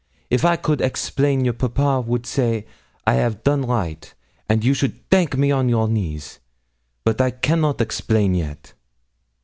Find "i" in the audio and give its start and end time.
0.43-0.55, 3.05-3.19, 7.21-7.29